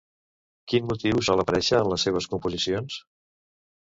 [0.71, 2.97] Quin motiu sol reaparèixer en les seves composicions?